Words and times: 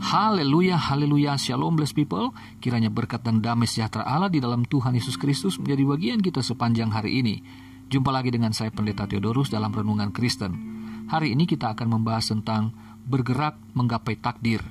Haleluya, 0.00 0.80
haleluya, 0.80 1.36
shalom 1.36 1.76
blessed 1.76 1.92
people. 1.92 2.32
Kiranya 2.56 2.88
berkat 2.88 3.20
dan 3.20 3.44
damai 3.44 3.68
sejahtera 3.68 4.08
Allah 4.08 4.32
di 4.32 4.40
dalam 4.40 4.64
Tuhan 4.64 4.96
Yesus 4.96 5.20
Kristus 5.20 5.60
menjadi 5.60 5.84
bagian 5.84 6.20
kita 6.24 6.40
sepanjang 6.40 6.88
hari 6.88 7.20
ini. 7.20 7.44
Jumpa 7.92 8.08
lagi 8.08 8.32
dengan 8.32 8.56
saya 8.56 8.72
Pendeta 8.72 9.04
Theodorus 9.04 9.52
dalam 9.52 9.68
Renungan 9.68 10.08
Kristen. 10.08 10.56
Hari 11.04 11.36
ini 11.36 11.44
kita 11.44 11.76
akan 11.76 12.00
membahas 12.00 12.32
tentang 12.32 12.72
bergerak 13.04 13.60
menggapai 13.76 14.16
takdir. 14.16 14.64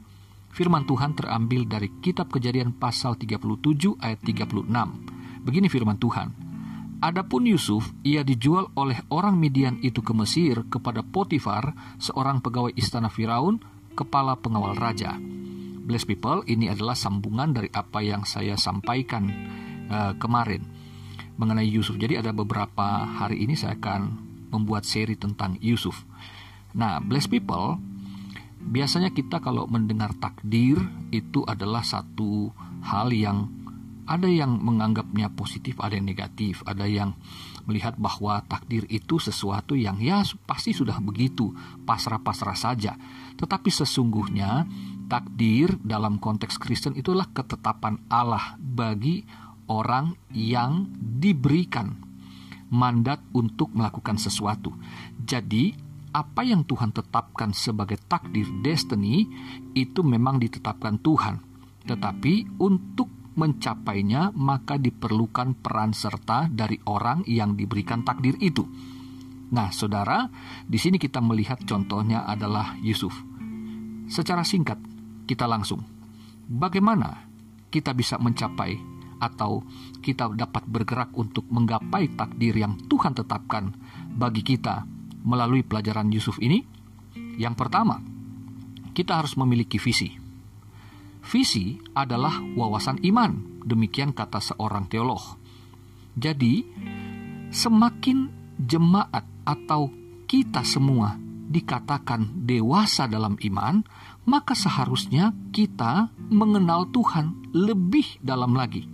Firman 0.50 0.90
Tuhan 0.90 1.14
terambil 1.14 1.70
dari 1.70 1.94
kitab 2.02 2.34
kejadian 2.34 2.74
pasal 2.74 3.14
37 3.14 4.02
ayat 4.02 4.18
36. 4.26 4.66
Begini 5.46 5.70
firman 5.70 6.02
Tuhan. 6.02 6.34
Adapun 7.06 7.46
Yusuf, 7.46 7.86
ia 8.02 8.26
dijual 8.26 8.74
oleh 8.74 8.98
orang 9.14 9.38
Midian 9.38 9.78
itu 9.86 10.02
ke 10.02 10.12
Mesir 10.12 10.66
kepada 10.74 11.06
Potifar, 11.06 11.78
seorang 12.02 12.42
pegawai 12.42 12.74
istana 12.74 13.14
Firaun, 13.14 13.62
kepala 14.00 14.40
pengawal 14.40 14.80
raja. 14.80 15.20
Bless 15.84 16.08
people, 16.08 16.48
ini 16.48 16.72
adalah 16.72 16.96
sambungan 16.96 17.52
dari 17.52 17.68
apa 17.76 18.00
yang 18.00 18.24
saya 18.24 18.56
sampaikan 18.56 19.28
uh, 19.92 20.16
kemarin 20.16 20.64
mengenai 21.36 21.68
Yusuf. 21.68 22.00
Jadi 22.00 22.16
ada 22.16 22.32
beberapa 22.32 23.04
hari 23.04 23.44
ini 23.44 23.60
saya 23.60 23.76
akan 23.76 24.02
membuat 24.56 24.88
seri 24.88 25.20
tentang 25.20 25.60
Yusuf. 25.60 26.08
Nah, 26.78 27.04
bless 27.04 27.28
people, 27.28 27.82
biasanya 28.62 29.10
kita 29.12 29.42
kalau 29.44 29.66
mendengar 29.66 30.14
takdir 30.16 30.78
itu 31.10 31.44
adalah 31.44 31.82
satu 31.82 32.54
hal 32.86 33.10
yang 33.12 33.59
ada 34.10 34.26
yang 34.26 34.58
menganggapnya 34.58 35.30
positif, 35.38 35.78
ada 35.78 35.94
yang 35.94 36.10
negatif, 36.10 36.66
ada 36.66 36.90
yang 36.90 37.14
melihat 37.70 37.94
bahwa 38.02 38.42
takdir 38.50 38.90
itu 38.90 39.22
sesuatu 39.22 39.78
yang 39.78 40.02
ya 40.02 40.26
pasti 40.50 40.74
sudah 40.74 40.98
begitu, 40.98 41.54
pasrah-pasrah 41.86 42.58
saja. 42.58 42.98
Tetapi 43.38 43.70
sesungguhnya 43.70 44.66
takdir 45.06 45.78
dalam 45.86 46.18
konteks 46.18 46.58
Kristen 46.58 46.98
itulah 46.98 47.30
ketetapan 47.30 48.02
Allah 48.10 48.58
bagi 48.58 49.22
orang 49.70 50.18
yang 50.34 50.90
diberikan 50.98 51.94
mandat 52.74 53.22
untuk 53.38 53.70
melakukan 53.78 54.18
sesuatu. 54.18 54.74
Jadi, 55.22 55.74
apa 56.10 56.42
yang 56.42 56.66
Tuhan 56.66 56.90
tetapkan 56.90 57.54
sebagai 57.54 58.02
takdir 58.10 58.50
destiny 58.66 59.30
itu 59.78 60.02
memang 60.02 60.42
ditetapkan 60.42 60.98
Tuhan. 60.98 61.46
Tetapi 61.86 62.62
untuk 62.62 63.19
mencapainya, 63.36 64.34
maka 64.34 64.80
diperlukan 64.80 65.60
peran 65.60 65.94
serta 65.94 66.50
dari 66.50 66.80
orang 66.90 67.26
yang 67.30 67.54
diberikan 67.54 68.02
takdir 68.02 68.38
itu. 68.42 68.66
Nah, 69.50 69.74
saudara, 69.74 70.30
di 70.66 70.78
sini 70.78 71.02
kita 71.02 71.22
melihat 71.22 71.62
contohnya 71.66 72.26
adalah 72.26 72.78
Yusuf. 72.86 73.14
Secara 74.10 74.46
singkat, 74.46 74.78
kita 75.26 75.50
langsung, 75.50 75.82
bagaimana 76.46 77.30
kita 77.70 77.94
bisa 77.94 78.18
mencapai 78.22 78.78
atau 79.20 79.62
kita 80.00 80.32
dapat 80.34 80.64
bergerak 80.66 81.14
untuk 81.18 81.46
menggapai 81.50 82.14
takdir 82.14 82.56
yang 82.56 82.78
Tuhan 82.88 83.14
tetapkan 83.18 83.74
bagi 84.14 84.42
kita 84.46 84.86
melalui 85.26 85.66
pelajaran 85.66 86.10
Yusuf 86.14 86.38
ini? 86.42 86.62
Yang 87.38 87.56
pertama, 87.58 88.02
kita 88.94 89.18
harus 89.18 89.34
memiliki 89.38 89.82
visi. 89.82 90.29
Visi 91.30 91.78
adalah 91.94 92.42
wawasan 92.58 93.06
iman, 93.06 93.62
demikian 93.62 94.18
kata 94.18 94.42
seorang 94.42 94.90
teolog. 94.90 95.22
Jadi, 96.18 96.66
semakin 97.54 98.34
jemaat 98.58 99.30
atau 99.46 99.94
kita 100.26 100.66
semua 100.66 101.14
dikatakan 101.54 102.34
dewasa 102.34 103.06
dalam 103.06 103.38
iman, 103.46 103.86
maka 104.26 104.58
seharusnya 104.58 105.30
kita 105.54 106.10
mengenal 106.34 106.90
Tuhan 106.90 107.54
lebih 107.54 108.18
dalam 108.26 108.58
lagi. 108.58 108.90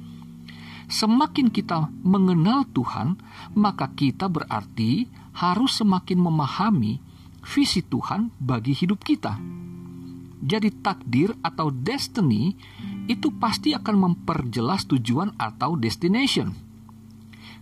Semakin 0.91 1.47
kita 1.47 1.87
mengenal 2.03 2.67
Tuhan, 2.75 3.15
maka 3.55 3.95
kita 3.95 4.27
berarti 4.27 5.07
harus 5.39 5.79
semakin 5.79 6.19
memahami 6.19 6.99
visi 7.47 7.79
Tuhan 7.79 8.27
bagi 8.43 8.75
hidup 8.75 8.99
kita 9.07 9.63
jadi 10.41 10.69
takdir 10.83 11.33
atau 11.39 11.71
destiny 11.71 12.55
itu 13.05 13.31
pasti 13.37 13.71
akan 13.71 13.95
memperjelas 13.95 14.89
tujuan 14.89 15.35
atau 15.37 15.77
destination. 15.79 16.51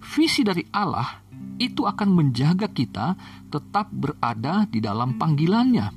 Visi 0.04 0.44
dari 0.44 0.68
Allah 0.74 1.24
itu 1.60 1.88
akan 1.88 2.10
menjaga 2.12 2.72
kita 2.72 3.16
tetap 3.48 3.92
berada 3.94 4.68
di 4.68 4.84
dalam 4.84 5.16
panggilannya. 5.16 5.88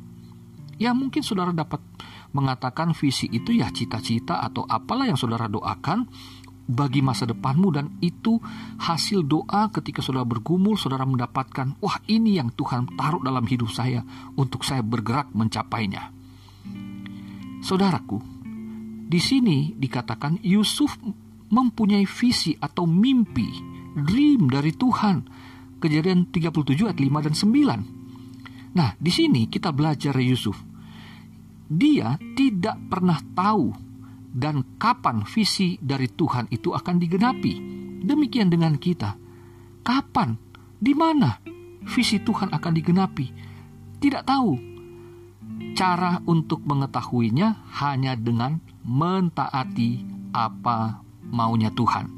Ya 0.77 0.93
mungkin 0.93 1.25
saudara 1.25 1.57
dapat 1.57 1.81
mengatakan 2.37 2.93
visi 2.93 3.27
itu 3.33 3.57
ya 3.57 3.73
cita-cita 3.73 4.45
atau 4.45 4.69
apalah 4.69 5.09
yang 5.09 5.17
saudara 5.17 5.49
doakan 5.49 6.05
bagi 6.67 6.99
masa 7.01 7.31
depanmu 7.31 7.69
dan 7.71 7.87
itu 8.03 8.43
hasil 8.83 9.23
doa 9.25 9.71
ketika 9.71 10.03
saudara 10.03 10.27
bergumul 10.27 10.75
saudara 10.75 11.07
mendapatkan 11.07 11.79
wah 11.79 11.99
ini 12.11 12.37
yang 12.43 12.51
Tuhan 12.53 12.99
taruh 12.99 13.23
dalam 13.23 13.47
hidup 13.47 13.71
saya 13.71 14.03
untuk 14.35 14.67
saya 14.67 14.83
bergerak 14.83 15.31
mencapainya. 15.33 16.16
Saudaraku, 17.67 18.23
di 19.11 19.19
sini 19.19 19.75
dikatakan 19.75 20.39
Yusuf 20.47 21.03
mempunyai 21.51 22.07
visi 22.07 22.55
atau 22.55 22.87
mimpi, 22.87 23.51
dream 24.07 24.47
dari 24.47 24.71
Tuhan. 24.71 25.27
Kejadian 25.83 26.31
37 26.31 26.87
ayat 26.87 26.95
5 27.03 27.27
dan 27.27 27.35
9. 27.35 28.79
Nah, 28.79 28.95
di 28.95 29.11
sini 29.11 29.51
kita 29.51 29.75
belajar 29.75 30.15
Yusuf. 30.15 30.63
Dia 31.67 32.15
tidak 32.39 32.79
pernah 32.87 33.19
tahu 33.35 33.75
dan 34.31 34.79
kapan 34.79 35.27
visi 35.27 35.75
dari 35.83 36.07
Tuhan 36.07 36.47
itu 36.55 36.71
akan 36.71 37.03
digenapi. 37.03 37.55
Demikian 38.07 38.47
dengan 38.47 38.79
kita. 38.79 39.19
Kapan? 39.83 40.39
Di 40.79 40.95
mana 40.95 41.43
visi 41.83 42.23
Tuhan 42.23 42.55
akan 42.55 42.73
digenapi? 42.79 43.27
Tidak 43.99 44.23
tahu 44.23 44.76
Cara 45.77 46.25
untuk 46.25 46.65
mengetahuinya 46.65 47.69
hanya 47.85 48.17
dengan 48.17 48.65
mentaati 48.81 50.09
apa 50.33 51.05
maunya 51.29 51.69
Tuhan. 51.69 52.09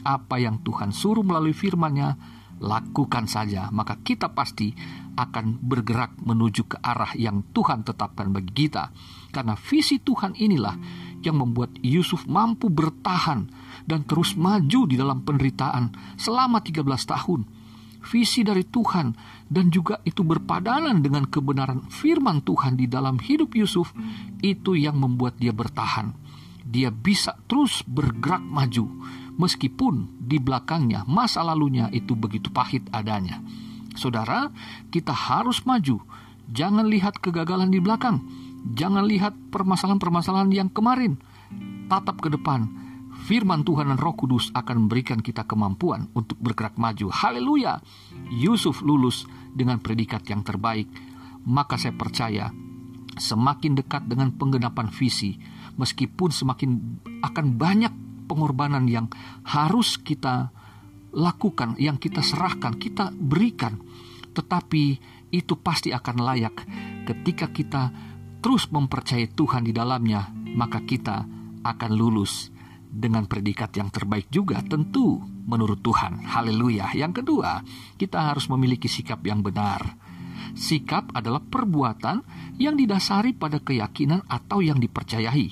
Apa 0.00 0.40
yang 0.40 0.64
Tuhan 0.64 0.88
suruh 0.88 1.20
melalui 1.20 1.52
firman-Nya, 1.52 2.16
lakukan 2.64 3.28
saja, 3.28 3.68
maka 3.76 4.00
kita 4.00 4.32
pasti 4.32 4.72
akan 5.20 5.60
bergerak 5.60 6.16
menuju 6.16 6.64
ke 6.64 6.76
arah 6.80 7.12
yang 7.12 7.44
Tuhan 7.52 7.84
tetapkan 7.84 8.32
bagi 8.32 8.64
kita. 8.66 8.88
Karena 9.28 9.52
visi 9.52 10.00
Tuhan 10.00 10.32
inilah 10.40 10.76
yang 11.20 11.44
membuat 11.44 11.76
Yusuf 11.84 12.24
mampu 12.24 12.72
bertahan 12.72 13.52
dan 13.84 14.08
terus 14.08 14.32
maju 14.32 14.80
di 14.88 14.96
dalam 14.96 15.20
penderitaan 15.28 16.16
selama 16.16 16.64
13 16.64 16.88
tahun 16.88 17.63
visi 18.04 18.44
dari 18.44 18.68
Tuhan 18.68 19.16
dan 19.48 19.72
juga 19.72 19.98
itu 20.04 20.20
berpadanan 20.20 21.00
dengan 21.00 21.24
kebenaran 21.24 21.88
firman 21.88 22.44
Tuhan 22.44 22.76
di 22.76 22.86
dalam 22.86 23.16
hidup 23.16 23.56
Yusuf 23.56 23.90
itu 24.44 24.76
yang 24.76 25.00
membuat 25.00 25.40
dia 25.40 25.56
bertahan. 25.56 26.12
Dia 26.64 26.92
bisa 26.92 27.36
terus 27.48 27.80
bergerak 27.84 28.44
maju 28.44 28.84
meskipun 29.40 30.20
di 30.20 30.38
belakangnya 30.38 31.02
masa 31.08 31.42
lalunya 31.42 31.88
itu 31.90 32.12
begitu 32.14 32.52
pahit 32.52 32.84
adanya. 32.92 33.40
Saudara, 33.94 34.50
kita 34.90 35.14
harus 35.14 35.62
maju. 35.64 36.02
Jangan 36.50 36.90
lihat 36.90 37.22
kegagalan 37.22 37.70
di 37.70 37.78
belakang. 37.78 38.20
Jangan 38.74 39.06
lihat 39.06 39.32
permasalahan-permasalahan 39.54 40.50
yang 40.50 40.68
kemarin. 40.68 41.16
Tatap 41.86 42.18
ke 42.18 42.32
depan 42.32 42.83
firman 43.24 43.64
Tuhan 43.64 43.88
dan 43.88 43.96
Roh 43.96 44.12
Kudus 44.12 44.52
akan 44.52 44.84
memberikan 44.84 45.24
kita 45.24 45.48
kemampuan 45.48 46.12
untuk 46.12 46.36
bergerak 46.44 46.76
maju. 46.76 47.08
Haleluya! 47.08 47.80
Yusuf 48.28 48.84
lulus 48.84 49.24
dengan 49.56 49.80
predikat 49.80 50.28
yang 50.28 50.44
terbaik. 50.44 50.92
Maka 51.48 51.80
saya 51.80 51.96
percaya 51.96 52.52
semakin 53.16 53.80
dekat 53.80 54.04
dengan 54.04 54.36
penggenapan 54.36 54.92
visi, 54.92 55.40
meskipun 55.80 56.28
semakin 56.28 57.00
akan 57.24 57.46
banyak 57.56 57.92
pengorbanan 58.28 58.84
yang 58.84 59.08
harus 59.48 59.96
kita 59.96 60.52
lakukan, 61.16 61.80
yang 61.80 61.96
kita 61.96 62.20
serahkan, 62.20 62.76
kita 62.76 63.08
berikan, 63.14 63.80
tetapi 64.36 64.98
itu 65.32 65.54
pasti 65.60 65.94
akan 65.94 66.16
layak 66.20 66.56
ketika 67.06 67.48
kita 67.52 67.92
terus 68.40 68.68
mempercayai 68.68 69.30
Tuhan 69.32 69.64
di 69.64 69.72
dalamnya, 69.72 70.28
maka 70.56 70.82
kita 70.82 71.24
akan 71.64 71.90
lulus 71.94 72.53
dengan 72.94 73.26
predikat 73.26 73.74
yang 73.74 73.90
terbaik 73.90 74.30
juga 74.30 74.62
tentu 74.62 75.18
menurut 75.50 75.82
Tuhan. 75.82 76.22
Haleluya. 76.22 76.94
Yang 76.94 77.22
kedua, 77.22 77.60
kita 77.98 78.30
harus 78.30 78.46
memiliki 78.46 78.86
sikap 78.86 79.20
yang 79.26 79.42
benar. 79.42 79.98
Sikap 80.54 81.10
adalah 81.10 81.42
perbuatan 81.42 82.22
yang 82.62 82.78
didasari 82.78 83.34
pada 83.34 83.58
keyakinan 83.58 84.22
atau 84.30 84.62
yang 84.62 84.78
dipercayai. 84.78 85.50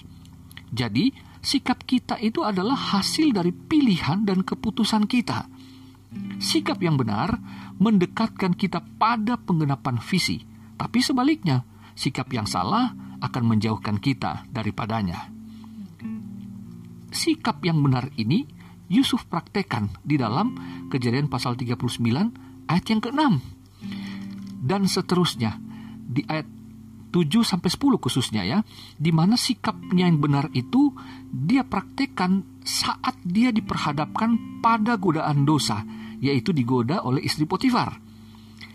Jadi, 0.71 1.11
sikap 1.43 1.83
kita 1.83 2.23
itu 2.23 2.47
adalah 2.47 2.79
hasil 2.79 3.35
dari 3.35 3.51
pilihan 3.51 4.23
dan 4.23 4.47
keputusan 4.47 5.11
kita. 5.11 5.51
Sikap 6.39 6.79
yang 6.79 6.95
benar 6.95 7.35
mendekatkan 7.83 8.55
kita 8.55 8.79
pada 9.01 9.35
penggenapan 9.41 9.99
visi, 9.99 10.45
tapi 10.79 11.03
sebaliknya, 11.03 11.67
sikap 11.99 12.31
yang 12.31 12.47
salah 12.47 12.95
akan 13.19 13.43
menjauhkan 13.49 13.99
kita 13.99 14.47
daripadanya. 14.53 15.42
Sikap 17.13 17.61
yang 17.61 17.85
benar 17.85 18.09
ini 18.17 18.49
Yusuf 18.89 19.29
praktekkan 19.29 19.93
di 20.01 20.17
dalam 20.17 20.57
kejadian 20.89 21.29
pasal 21.29 21.57
39 21.57 22.69
ayat 22.69 22.85
yang 22.89 23.01
ke-6. 23.05 23.21
Dan 24.65 24.89
seterusnya 24.89 25.61
di 26.01 26.25
ayat 26.25 26.49
7 27.13 27.45
sampai 27.45 27.69
10 27.69 28.01
khususnya 28.01 28.43
ya, 28.49 28.59
di 28.97 29.13
mana 29.13 29.37
sikapnya 29.37 30.09
yang 30.09 30.17
benar 30.17 30.49
itu 30.57 30.97
dia 31.29 31.61
praktekkan 31.69 32.65
saat 32.65 33.21
dia 33.21 33.53
diperhadapkan 33.53 34.61
pada 34.65 34.97
godaan 34.97 35.45
dosa, 35.45 35.85
yaitu 36.25 36.57
digoda 36.57 37.05
oleh 37.05 37.21
istri 37.21 37.45
Potifar. 37.45 38.01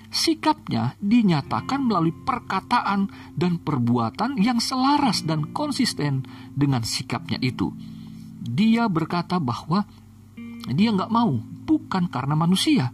Sikapnya 0.08 0.96
dinyatakan 1.02 1.84
melalui 1.84 2.14
perkataan 2.14 3.10
dan 3.34 3.60
perbuatan 3.60 4.40
yang 4.40 4.62
selaras 4.62 5.26
dan 5.26 5.52
konsisten 5.52 6.24
dengan 6.54 6.86
sikapnya 6.86 7.42
itu. 7.42 7.74
Dia 8.48 8.88
berkata 8.88 9.38
bahwa 9.44 9.84
dia 10.72 10.90
nggak 10.96 11.12
mau, 11.12 11.36
bukan 11.68 12.08
karena 12.08 12.36
manusia, 12.40 12.92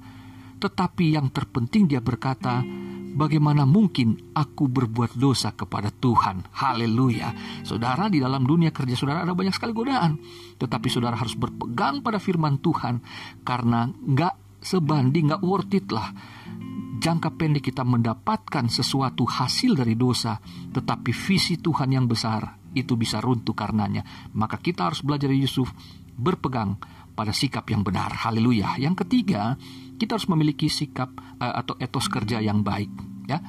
tetapi 0.58 1.14
yang 1.14 1.30
terpenting 1.30 1.86
dia 1.86 2.02
berkata, 2.02 2.66
Bagaimana 3.14 3.62
mungkin 3.70 4.34
aku 4.34 4.66
berbuat 4.66 5.14
dosa 5.22 5.54
kepada 5.54 5.94
Tuhan? 5.94 6.50
Haleluya. 6.50 7.30
Saudara, 7.62 8.10
di 8.10 8.18
dalam 8.18 8.42
dunia 8.42 8.74
kerja 8.74 8.98
saudara 8.98 9.22
ada 9.22 9.38
banyak 9.38 9.54
sekali 9.54 9.70
godaan. 9.70 10.18
Tetapi 10.58 10.88
saudara 10.90 11.14
harus 11.14 11.38
berpegang 11.38 12.02
pada 12.02 12.18
firman 12.18 12.58
Tuhan. 12.58 13.06
Karena 13.46 13.86
nggak 13.86 14.66
sebanding, 14.66 15.30
nggak 15.30 15.46
worth 15.46 15.78
it 15.78 15.94
lah. 15.94 16.10
Jangka 16.98 17.38
pendek 17.38 17.70
kita 17.70 17.86
mendapatkan 17.86 18.66
sesuatu 18.66 19.30
hasil 19.30 19.78
dari 19.78 19.94
dosa. 19.94 20.42
Tetapi 20.74 21.14
visi 21.14 21.62
Tuhan 21.62 21.94
yang 21.94 22.10
besar 22.10 22.63
itu 22.74 22.98
bisa 23.00 23.22
runtuh 23.24 23.56
karenanya. 23.56 24.04
Maka 24.34 24.60
kita 24.60 24.90
harus 24.90 25.02
belajar 25.02 25.30
dari 25.30 25.42
Yusuf 25.42 25.72
berpegang 26.14 26.78
pada 27.14 27.34
sikap 27.34 27.70
yang 27.70 27.86
benar. 27.86 28.14
Haleluya. 28.26 28.78
Yang 28.82 29.06
ketiga, 29.06 29.58
kita 29.98 30.18
harus 30.18 30.28
memiliki 30.30 30.68
sikap 30.70 31.14
uh, 31.40 31.54
atau 31.62 31.78
etos 31.78 32.10
kerja 32.10 32.42
yang 32.42 32.66
baik, 32.66 32.90
ya. 33.30 33.40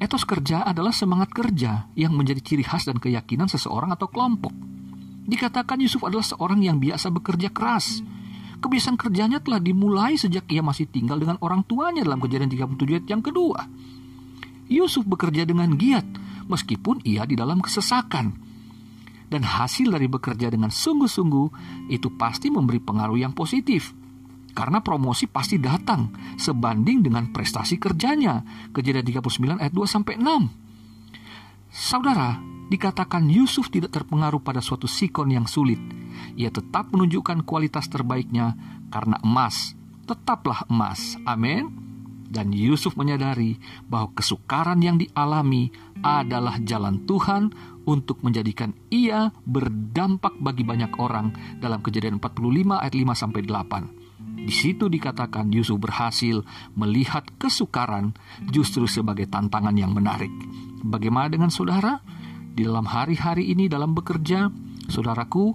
Etos 0.00 0.24
kerja 0.24 0.64
adalah 0.64 0.96
semangat 0.96 1.28
kerja 1.28 1.92
yang 1.92 2.16
menjadi 2.16 2.40
ciri 2.40 2.64
khas 2.64 2.88
dan 2.88 2.96
keyakinan 2.96 3.52
seseorang 3.52 3.92
atau 3.92 4.08
kelompok. 4.08 4.54
Dikatakan 5.28 5.76
Yusuf 5.76 6.00
adalah 6.08 6.24
seorang 6.24 6.64
yang 6.64 6.80
biasa 6.80 7.12
bekerja 7.12 7.52
keras. 7.52 8.00
Kebiasaan 8.64 8.96
kerjanya 8.96 9.44
telah 9.44 9.60
dimulai 9.60 10.16
sejak 10.16 10.48
ia 10.48 10.64
masih 10.64 10.88
tinggal 10.88 11.20
dengan 11.20 11.36
orang 11.44 11.68
tuanya 11.68 12.00
dalam 12.00 12.16
kejadian 12.16 12.48
37 12.48 12.96
ayat 12.96 13.06
yang 13.12 13.20
kedua. 13.20 13.68
Yusuf 14.72 15.04
bekerja 15.04 15.44
dengan 15.44 15.76
giat 15.76 16.06
meskipun 16.48 17.04
ia 17.04 17.28
di 17.28 17.36
dalam 17.36 17.60
kesesakan 17.60 18.49
dan 19.30 19.46
hasil 19.46 19.94
dari 19.94 20.10
bekerja 20.10 20.50
dengan 20.50 20.68
sungguh-sungguh 20.68 21.46
itu 21.88 22.10
pasti 22.18 22.50
memberi 22.50 22.82
pengaruh 22.82 23.16
yang 23.16 23.32
positif. 23.32 23.94
Karena 24.50 24.82
promosi 24.82 25.30
pasti 25.30 25.62
datang 25.62 26.10
sebanding 26.34 27.06
dengan 27.06 27.30
prestasi 27.30 27.78
kerjanya. 27.78 28.42
Kejadian 28.74 29.06
39 29.22 29.62
ayat 29.62 29.70
2 29.70 29.86
sampai 29.86 30.18
6. 30.18 31.70
Saudara, 31.70 32.34
dikatakan 32.66 33.30
Yusuf 33.30 33.70
tidak 33.70 33.94
terpengaruh 33.94 34.42
pada 34.42 34.58
suatu 34.58 34.90
sikon 34.90 35.30
yang 35.30 35.46
sulit. 35.46 35.78
Ia 36.34 36.50
tetap 36.50 36.90
menunjukkan 36.90 37.46
kualitas 37.46 37.86
terbaiknya 37.86 38.58
karena 38.90 39.22
emas 39.22 39.78
tetaplah 40.10 40.66
emas. 40.66 41.14
Amin. 41.22 41.70
Dan 42.26 42.50
Yusuf 42.50 42.98
menyadari 42.98 43.58
bahwa 43.86 44.10
kesukaran 44.14 44.82
yang 44.82 44.98
dialami 44.98 45.70
adalah 46.00 46.56
jalan 46.64 47.04
Tuhan 47.04 47.52
untuk 47.84 48.20
menjadikan 48.24 48.76
ia 48.92 49.32
berdampak 49.44 50.36
bagi 50.40 50.64
banyak 50.64 50.96
orang 51.00 51.32
dalam 51.58 51.80
kejadian 51.80 52.20
45 52.20 52.80
ayat 52.80 52.94
5 52.94 53.12
sampai 53.16 53.40
8. 53.44 54.00
Di 54.40 54.54
situ 54.56 54.88
dikatakan 54.88 55.52
Yusuf 55.52 55.76
berhasil 55.76 56.40
melihat 56.72 57.28
kesukaran 57.36 58.16
justru 58.48 58.88
sebagai 58.88 59.28
tantangan 59.28 59.76
yang 59.76 59.92
menarik. 59.92 60.32
Bagaimana 60.80 61.28
dengan 61.28 61.52
saudara? 61.52 62.00
Di 62.50 62.64
dalam 62.66 62.88
hari-hari 62.88 63.52
ini 63.52 63.68
dalam 63.68 63.92
bekerja, 63.92 64.48
saudaraku 64.88 65.54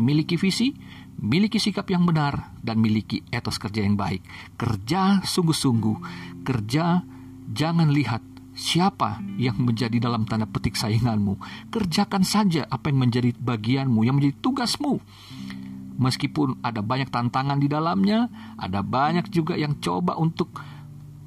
miliki 0.00 0.40
visi, 0.40 0.72
miliki 1.20 1.60
sikap 1.60 1.86
yang 1.92 2.08
benar, 2.08 2.56
dan 2.64 2.80
miliki 2.80 3.20
etos 3.28 3.60
kerja 3.60 3.84
yang 3.84 4.00
baik. 4.00 4.24
Kerja 4.56 5.20
sungguh-sungguh, 5.20 5.96
kerja 6.40 7.04
jangan 7.52 7.92
lihat 7.92 8.29
siapa 8.54 9.22
yang 9.38 9.58
menjadi 9.60 9.96
dalam 10.02 10.26
tanda 10.26 10.46
petik 10.46 10.76
sainganmu. 10.76 11.38
Kerjakan 11.70 12.22
saja 12.26 12.66
apa 12.66 12.90
yang 12.90 13.06
menjadi 13.08 13.30
bagianmu, 13.36 14.04
yang 14.06 14.18
menjadi 14.18 14.36
tugasmu. 14.42 15.00
Meskipun 16.00 16.64
ada 16.64 16.80
banyak 16.80 17.12
tantangan 17.12 17.60
di 17.60 17.68
dalamnya, 17.68 18.32
ada 18.56 18.80
banyak 18.80 19.28
juga 19.28 19.52
yang 19.52 19.76
coba 19.84 20.16
untuk 20.16 20.48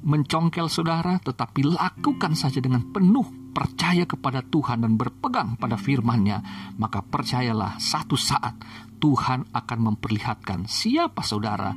mencongkel 0.04 0.68
saudara, 0.68 1.16
tetapi 1.22 1.64
lakukan 1.64 2.36
saja 2.36 2.60
dengan 2.60 2.82
penuh 2.92 3.24
percaya 3.54 4.02
kepada 4.04 4.42
Tuhan 4.42 4.82
dan 4.82 4.98
berpegang 4.98 5.54
pada 5.56 5.78
firman-Nya, 5.78 6.42
maka 6.76 7.00
percayalah 7.00 7.78
satu 7.78 8.18
saat 8.18 8.58
Tuhan 8.98 9.48
akan 9.54 9.78
memperlihatkan 9.94 10.66
siapa 10.66 11.22
saudara 11.22 11.70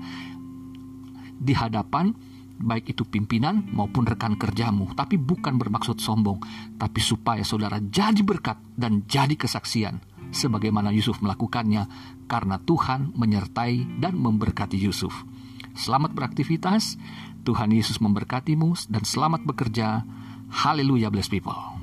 di 1.38 1.54
hadapan 1.54 2.18
baik 2.58 2.98
itu 2.98 3.06
pimpinan 3.06 3.66
maupun 3.72 4.04
rekan 4.04 4.36
kerjamu, 4.36 4.90
tapi 4.98 5.16
bukan 5.16 5.56
bermaksud 5.56 6.02
sombong, 6.02 6.42
tapi 6.76 7.00
supaya 7.00 7.46
saudara 7.46 7.78
jadi 7.78 8.20
berkat 8.26 8.58
dan 8.74 9.06
jadi 9.06 9.38
kesaksian, 9.38 10.02
sebagaimana 10.34 10.90
Yusuf 10.90 11.22
melakukannya, 11.22 11.86
karena 12.26 12.58
Tuhan 12.62 13.14
menyertai 13.14 14.02
dan 14.02 14.18
memberkati 14.18 14.76
Yusuf. 14.76 15.14
Selamat 15.78 16.18
beraktivitas, 16.18 16.98
Tuhan 17.46 17.70
Yesus 17.70 18.02
memberkatimu, 18.02 18.90
dan 18.90 19.06
selamat 19.06 19.46
bekerja. 19.46 20.02
Haleluya, 20.50 21.14
bless 21.14 21.30
people. 21.30 21.77